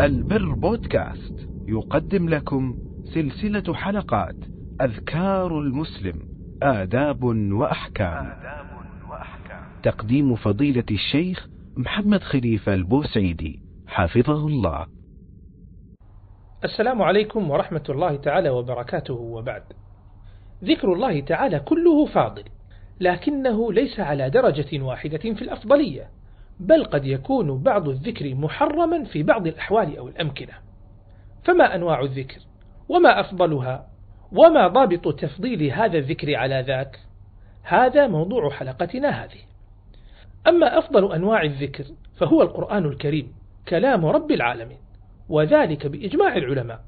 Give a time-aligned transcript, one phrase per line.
[0.00, 2.76] البر بودكاست يقدم لكم
[3.14, 4.36] سلسلة حلقات
[4.80, 6.28] أذكار المسلم
[6.62, 8.32] آداب وأحكام.
[9.82, 14.86] تقديم فضيلة الشيخ محمد خليفة البوسعيدي حفظه الله.
[16.64, 19.62] السلام عليكم ورحمة الله تعالى وبركاته وبعد.
[20.64, 22.44] ذكر الله تعالى كله فاضل
[23.00, 26.10] لكنه ليس على درجة واحدة في الأفضلية.
[26.60, 30.52] بل قد يكون بعض الذكر محرما في بعض الأحوال أو الأمكنة.
[31.44, 32.40] فما أنواع الذكر؟
[32.88, 33.86] وما أفضلها؟
[34.32, 37.00] وما ضابط تفضيل هذا الذكر على ذاك؟
[37.62, 39.40] هذا موضوع حلقتنا هذه.
[40.48, 41.84] أما أفضل أنواع الذكر
[42.16, 43.32] فهو القرآن الكريم
[43.68, 44.78] كلام رب العالمين
[45.28, 46.80] وذلك بإجماع العلماء.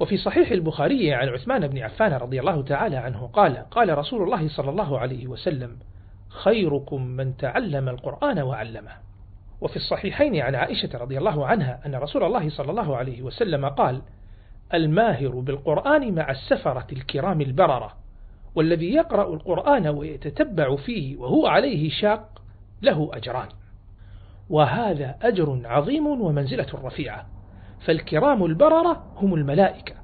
[0.00, 4.48] وفي صحيح البخاري عن عثمان بن عفان رضي الله تعالى عنه قال قال رسول الله
[4.48, 5.76] صلى الله عليه وسلم
[6.42, 8.90] خيركم من تعلم القرآن وعلمه.
[9.60, 14.02] وفي الصحيحين عن عائشة رضي الله عنها أن رسول الله صلى الله عليه وسلم قال
[14.74, 17.96] الماهر بالقرآن مع السفرة الكرام البررة
[18.54, 22.42] والذي يقرأ القرآن ويتتبع فيه وهو عليه شاق
[22.82, 23.48] له أجران.
[24.50, 27.26] وهذا أجر عظيم ومنزلة رفيعة.
[27.80, 29.94] فالكرام البررة هم الملائكة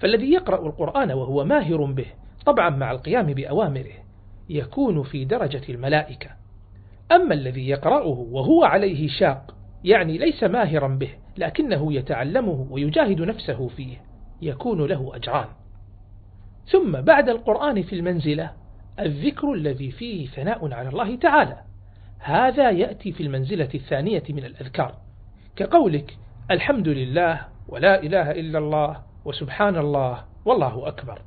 [0.00, 2.06] فالذي يقرأ القرآن وهو ماهر به
[2.46, 4.09] طبعا مع القيام بأوامره.
[4.50, 6.30] يكون في درجة الملائكة.
[7.12, 13.96] أما الذي يقرأه وهو عليه شاق يعني ليس ماهرا به لكنه يتعلمه ويجاهد نفسه فيه
[14.42, 15.48] يكون له أجران.
[16.66, 18.50] ثم بعد القرآن في المنزلة
[19.00, 21.56] الذكر الذي فيه ثناء على الله تعالى.
[22.18, 24.94] هذا يأتي في المنزلة الثانية من الأذكار
[25.56, 26.16] كقولك
[26.50, 31.22] الحمد لله ولا إله إلا الله وسبحان الله والله أكبر.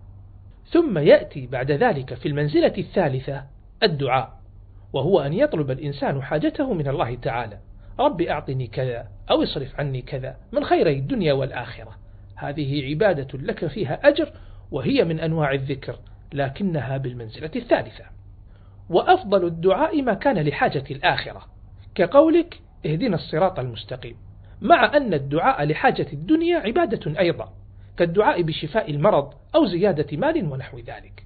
[0.71, 3.43] ثم يأتي بعد ذلك في المنزلة الثالثة
[3.83, 4.43] الدعاء
[4.93, 7.57] وهو أن يطلب الإنسان حاجته من الله تعالى.
[7.99, 11.95] رب أعطني كذا أو اصرف عني كذا من خيري الدنيا والآخرة.
[12.35, 14.31] هذه عبادة لك فيها أجر
[14.71, 15.99] وهي من أنواع الذكر
[16.33, 18.03] لكنها بالمنزلة الثالثة.
[18.89, 21.41] وأفضل الدعاء ما كان لحاجة الآخرة.
[21.95, 24.15] كقولك اهدنا الصراط المستقيم.
[24.61, 27.53] مع أن الدعاء لحاجة الدنيا عبادة أيضا.
[27.97, 31.25] كالدعاء بشفاء المرض أو زيادة مال ونحو ذلك.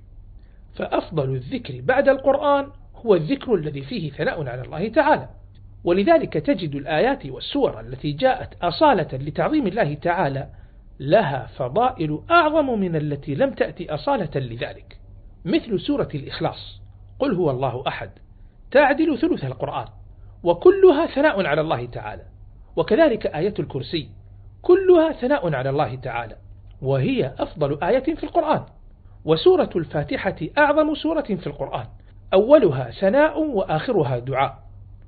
[0.75, 5.29] فأفضل الذكر بعد القرآن هو الذكر الذي فيه ثناء على الله تعالى.
[5.83, 10.49] ولذلك تجد الآيات والسور التي جاءت أصالة لتعظيم الله تعالى
[10.99, 14.97] لها فضائل أعظم من التي لم تأتي أصالة لذلك.
[15.45, 16.81] مثل سورة الإخلاص
[17.19, 18.09] قل هو الله أحد
[18.71, 19.85] تعدل ثلث القرآن
[20.43, 22.23] وكلها ثناء على الله تعالى.
[22.75, 24.09] وكذلك آية الكرسي
[24.61, 26.35] كلها ثناء على الله تعالى.
[26.81, 28.63] وهي أفضل آية في القرآن.
[29.25, 31.85] وسورة الفاتحة أعظم سورة في القرآن.
[32.33, 34.57] أولها ثناء وآخرها دعاء.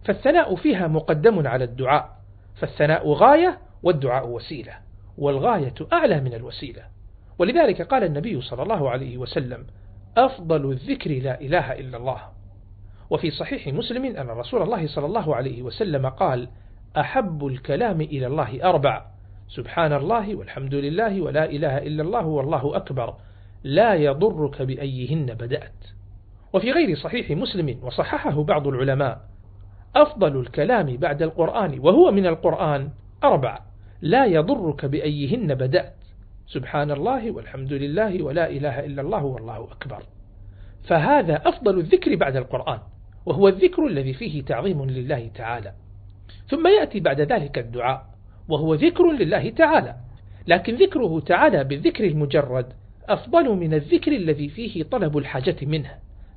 [0.05, 2.09] فالثناء فيها مقدم على الدعاء.
[2.55, 4.73] فالثناء غاية والدعاء وسيلة.
[5.17, 6.81] والغاية أعلى من الوسيلة.
[7.39, 9.65] ولذلك قال النبي صلى الله عليه وسلم
[10.17, 12.21] أفضل الذكر لا إله إلا الله.
[13.09, 16.49] وفي صحيح مسلم أن رسول الله صلى الله عليه وسلم قال
[16.97, 19.05] أحب الكلام إلى الله أربع.
[19.49, 23.15] سبحان الله والحمد لله ولا إله إلا الله والله أكبر.
[23.63, 25.85] لا يضرك بأيهن بدأت.
[26.53, 29.21] وفي غير صحيح مسلم وصححه بعض العلماء
[29.95, 32.89] أفضل الكلام بعد القرآن وهو من القرآن
[33.23, 33.59] أربع.
[34.01, 35.95] لا يضرك بأيهن بدأت.
[36.47, 40.03] سبحان الله والحمد لله ولا إله إلا الله والله أكبر.
[40.83, 42.79] فهذا أفضل الذكر بعد القرآن
[43.25, 45.73] وهو الذكر الذي فيه تعظيم لله تعالى.
[46.47, 48.18] ثم يأتي بعد ذلك الدعاء.
[48.49, 49.95] وهو ذكر لله تعالى.
[50.47, 52.73] لكن ذكره تعالى بالذكر المجرد
[53.09, 55.91] أفضل من الذكر الذي فيه طلب الحاجة منه.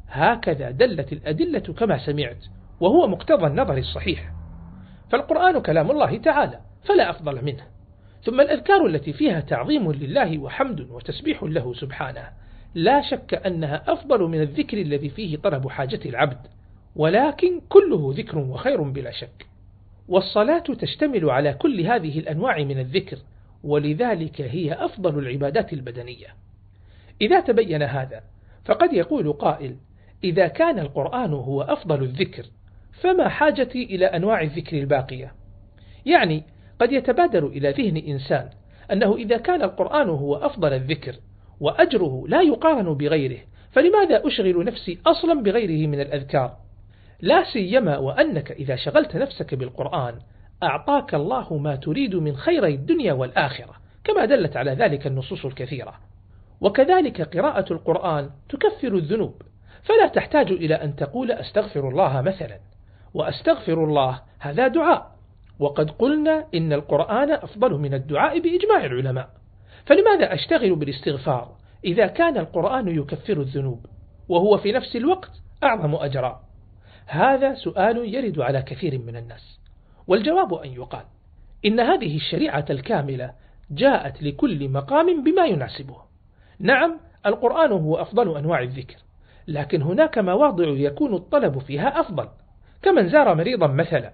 [0.08, 2.44] هكذا دلت الأدلة كما سمعت
[2.80, 4.32] وهو مقتضى النظر الصحيح.
[5.10, 7.62] فالقرآن كلام الله تعالى فلا أفضل منه.
[8.22, 12.28] ثم الأذكار التي فيها تعظيم لله وحمد وتسبيح له سبحانه
[12.74, 16.46] لا شك أنها أفضل من الذكر الذي فيه طلب حاجة العبد.
[16.96, 19.51] ولكن كله ذكر وخير بلا شك.
[20.12, 23.18] والصلاة تشتمل على كل هذه الأنواع من الذكر
[23.64, 26.26] ولذلك هي أفضل العبادات البدنية.
[27.20, 28.20] إذا تبين هذا
[28.64, 29.76] فقد يقول قائل
[30.24, 32.44] إذا كان القرآن هو أفضل الذكر
[33.00, 35.32] فما حاجتي إلى أنواع الذكر الباقية؟
[36.06, 36.42] يعني
[36.80, 38.50] قد يتبادر إلى ذهن إنسان
[38.92, 41.14] أنه إذا كان القرآن هو أفضل الذكر
[41.60, 43.38] وأجره لا يقارن بغيره
[43.70, 46.61] فلماذا أشغل نفسي أصلا بغيره من الأذكار؟
[47.22, 50.18] لا سيما وأنك إذا شغلت نفسك بالقرآن
[50.62, 53.74] أعطاك الله ما تريد من خير الدنيا والآخرة
[54.04, 55.94] كما دلت على ذلك النصوص الكثيرة.
[56.60, 59.42] وكذلك قراءة القرآن تكفر الذنوب
[59.82, 62.58] فلا تحتاج إلى أن تقول أستغفر الله مثلا
[63.14, 65.12] وأستغفر الله هذا دعاء.
[65.58, 69.28] وقد قلنا إن القرآن أفضل من الدعاء بإجماع العلماء.
[69.86, 73.86] فلماذا أشتغل بالاستغفار إذا كان القرآن يكفر الذنوب؟
[74.28, 75.30] وهو في نفس الوقت
[75.64, 76.51] أعظم أجرا.
[77.06, 79.60] هذا سؤال يرد على كثير من الناس.
[80.06, 81.04] والجواب أن يقال
[81.64, 83.32] إن هذه الشريعة الكاملة
[83.70, 85.96] جاءت لكل مقام بما يناسبه.
[86.58, 88.96] نعم القرآن هو أفضل أنواع الذكر
[89.48, 92.28] لكن هناك مواضع يكون الطلب فيها أفضل
[92.82, 94.12] كمن زار مريضا مثلا.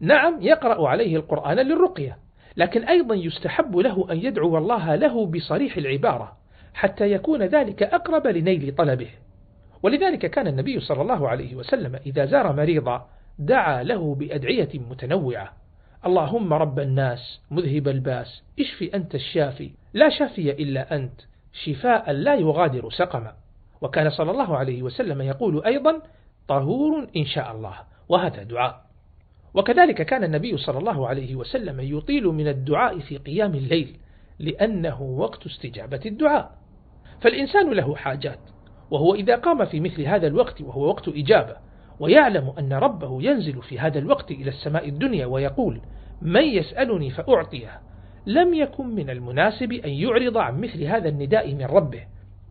[0.00, 2.18] نعم يقرأ عليه القرآن للرقية
[2.56, 6.36] لكن أيضا يستحب له أن يدعو الله له بصريح العبارة
[6.74, 9.10] حتى يكون ذلك أقرب لنيل طلبه.
[9.84, 13.06] ولذلك كان النبي صلى الله عليه وسلم إذا زار مريضا
[13.38, 15.52] دعا له بأدعية متنوعة.
[16.06, 21.20] اللهم رب الناس مذهب الباس اشف أنت الشافي لا شافي إلا أنت
[21.64, 23.32] شفاء لا يغادر سقما.
[23.80, 26.02] وكان صلى الله عليه وسلم يقول أيضا
[26.48, 27.74] طهور إن شاء الله
[28.08, 28.84] وهذا دعاء.
[29.54, 33.96] وكذلك كان النبي صلى الله عليه وسلم يطيل من الدعاء في قيام الليل
[34.38, 36.50] لأنه وقت استجابة الدعاء.
[37.20, 38.38] فالإنسان له حاجات
[38.94, 41.56] وهو إذا قام في مثل هذا الوقت وهو وقت إجابة
[42.00, 45.80] ويعلم أن ربه ينزل في هذا الوقت إلى السماء الدنيا ويقول
[46.22, 47.80] من يسألني فأعطيه.
[48.26, 52.02] لم يكن من المناسب أن يعرض عن مثل هذا النداء من ربه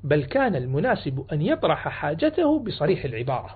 [0.03, 3.55] بل كان المناسب أن يطرح حاجته بصريح العبارة.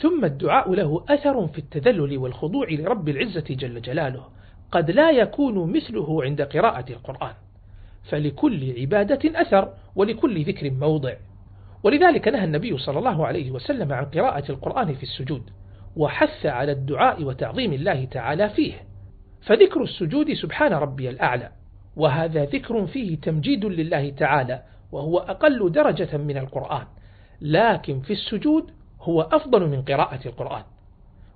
[0.00, 4.24] ثم الدعاء له أثر في التذلل والخضوع لرب العزة جل جلاله
[4.72, 7.34] قد لا يكون مثله عند قراءة القرآن.
[8.10, 11.12] فلكل عبادة أثر ولكل ذكر موضع.
[11.82, 15.42] ولذلك نهى النبي صلى الله عليه وسلم عن قراءة القرآن في السجود
[15.96, 18.72] وحث على الدعاء وتعظيم الله تعالى فيه.
[19.42, 21.50] فذكر السجود سبحان ربي الأعلى
[21.96, 24.62] وهذا ذكر فيه تمجيد لله تعالى
[24.92, 26.86] وهو أقل درجة من القرآن
[27.40, 28.70] لكن في السجود
[29.00, 30.62] هو أفضل من قراءة القرآن.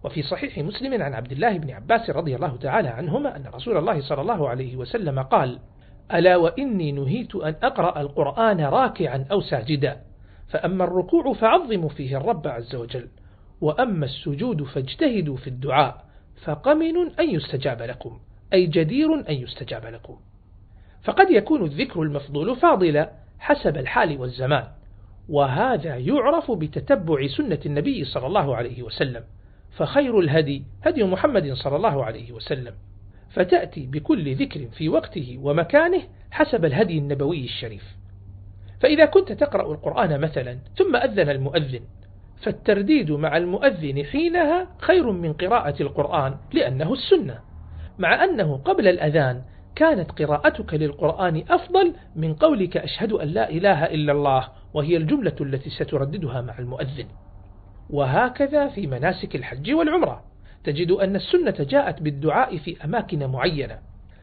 [0.04, 4.00] وفي صحيح مسلم عن عبد الله بن عباس رضي الله تعالى عنهما أن رسول الله
[4.00, 5.58] صلى الله عليه وسلم قال
[6.14, 10.00] ألا وإني نهيت أن أقرأ القرآن راكعا أو ساجدا؟
[10.50, 13.08] فأما الركوع فعظموا فيه الرب عز وجل
[13.60, 16.04] وأما السجود فاجتهدوا في الدعاء
[16.44, 18.18] فقمن أن يستجاب لكم
[18.52, 20.16] أي جدير أن يستجاب لكم.
[21.04, 24.64] فقد يكون الذكر المفضول فاضلا حسب الحال والزمان
[25.28, 29.24] وهذا يعرف بتتبع سنة النبي صلى الله عليه وسلم
[29.76, 32.74] فخير الهدي هدي محمد صلى الله عليه وسلم.
[33.30, 37.99] فتأتي بكل ذكر في وقته ومكانه حسب الهدي النبوي الشريف.
[38.80, 41.80] فإذا كنت تقرأ القرآن مثلا ثم أذن المؤذن
[42.42, 47.38] فالترديد مع المؤذن حينها خير من قراءة القرآن لأنه السنة.
[47.98, 49.42] مع أنه قبل الأذان
[49.74, 55.70] كانت قراءتك للقرآن أفضل من قولك أشهد أن لا إله إلا الله وهي الجملة التي
[55.70, 57.06] سترددها مع المؤذن.
[57.90, 60.22] وهكذا في مناسك الحج والعمرة.
[60.64, 63.78] تجد أن السنة جاءت بالدعاء في أماكن معينة.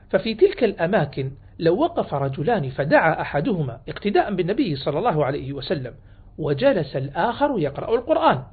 [0.10, 5.94] ففي تلك الأماكن لو وقف رجلان فدعا أحدهما اقتداء بالنبي صلى الله عليه وسلم
[6.38, 8.44] وجلس الآخر يقرأ القرآن.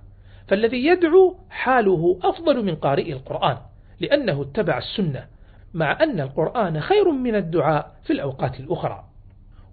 [0.48, 3.56] فالذي يدعو حاله أفضل من قارئ القرآن
[4.00, 5.26] لأنه اتبع السنة
[5.74, 9.04] مع أن القرآن خير من الدعاء في الأوقات الأخرى.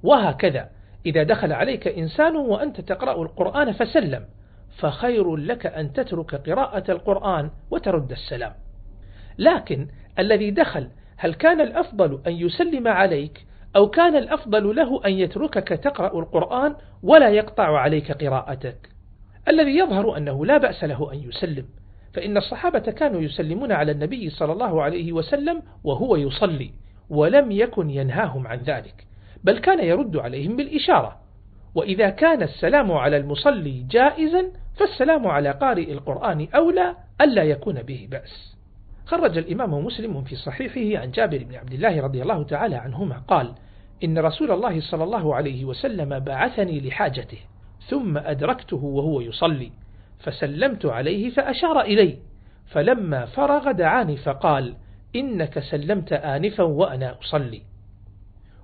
[0.04, 0.70] وهكذا
[1.06, 4.26] إذا دخل عليك إنسان وأنت تقرأ القرآن فسلم
[4.78, 8.54] فخير لك أن تترك قراءة القرآن وترد السلام.
[9.38, 9.88] لكن
[10.20, 10.88] الذي دخل
[11.22, 17.30] هل كان الأفضل أن يسلم عليك أو كان الأفضل له أن يتركك تقرأ القرآن ولا
[17.30, 18.90] يقطع عليك قراءتك؟
[19.48, 21.66] الذي يظهر أنه لا بأس له أن يسلم
[22.14, 26.72] فإن الصحابة كانوا يسلمون على النبي صلى الله عليه وسلم وهو يصلي
[27.10, 29.08] ولم يكن ينهاهم عن ذلك
[29.44, 31.18] بل كان يرد عليهم بالإشارة.
[31.76, 38.61] وإذا كان السلام على المصلي جائزا فالسلام على قارئ القرآن أولى ألا يكون به بأس.
[39.12, 43.54] خرج الإمام مسلم في صحيحه عن جابر بن عبد الله رضي الله تعالى عنهما قال
[44.04, 47.38] إن رسول الله صلى الله عليه وسلم بعثني لحاجته
[47.88, 49.72] ثم أدركته وهو يصلي
[50.20, 52.18] فسلمت عليه فأشار إلي
[52.66, 54.76] فلما فرغ دعاني فقال
[55.16, 57.62] إنك سلمت آنفا وأنا أصلي.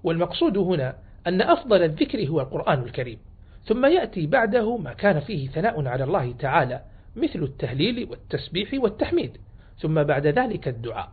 [0.03, 0.95] والمقصود هنا
[1.27, 3.19] أن أفضل الذكر هو القرآن الكريم
[3.65, 6.81] ثم يأتي بعده ما كان فيه ثناء على الله تعالى
[7.15, 9.37] مثل التهليل والتسبيح والتحميد.
[9.77, 11.09] ثم بعد ذلك الدعاء.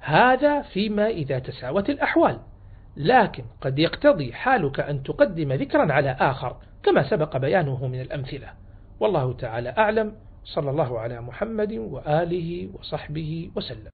[0.00, 2.38] هذا فيما إذا تساوت الأحوال.
[2.96, 8.48] لكن قد يقتضي حالك أن تقدم ذكرا على آخر كما سبق بيانه من الأمثلة.
[9.00, 10.12] والله تعالى أعلم.
[10.44, 13.84] صلى الله على محمد وآله وصحبه وسلم.